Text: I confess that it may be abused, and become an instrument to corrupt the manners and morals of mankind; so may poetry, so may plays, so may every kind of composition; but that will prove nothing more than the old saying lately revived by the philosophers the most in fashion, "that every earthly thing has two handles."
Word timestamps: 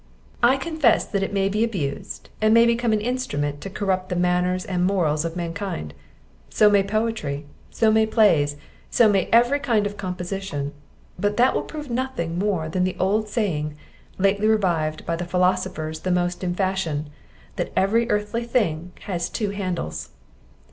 I 0.41 0.57
confess 0.57 1.05
that 1.05 1.21
it 1.21 1.31
may 1.31 1.47
be 1.47 1.63
abused, 1.63 2.29
and 2.41 2.55
become 2.55 2.91
an 2.91 3.01
instrument 3.01 3.61
to 3.61 3.69
corrupt 3.69 4.09
the 4.09 4.15
manners 4.15 4.65
and 4.65 4.83
morals 4.83 5.25
of 5.25 5.35
mankind; 5.35 5.93
so 6.49 6.71
may 6.71 6.81
poetry, 6.81 7.45
so 7.69 7.91
may 7.91 8.07
plays, 8.07 8.57
so 8.89 9.07
may 9.07 9.29
every 9.31 9.59
kind 9.59 9.85
of 9.85 9.97
composition; 9.97 10.73
but 11.19 11.37
that 11.37 11.53
will 11.53 11.61
prove 11.61 11.91
nothing 11.91 12.39
more 12.39 12.67
than 12.67 12.83
the 12.83 12.97
old 12.99 13.27
saying 13.27 13.75
lately 14.17 14.47
revived 14.47 15.05
by 15.05 15.15
the 15.15 15.23
philosophers 15.23 15.99
the 15.99 16.09
most 16.09 16.43
in 16.43 16.55
fashion, 16.55 17.11
"that 17.57 17.71
every 17.75 18.09
earthly 18.09 18.43
thing 18.43 18.93
has 19.01 19.29
two 19.29 19.51
handles." 19.51 20.09